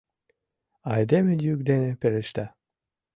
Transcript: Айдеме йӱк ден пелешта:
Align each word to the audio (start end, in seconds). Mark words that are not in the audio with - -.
Айдеме 0.93 1.33
йӱк 1.43 1.59
ден 1.67 1.83
пелешта: 2.01 2.45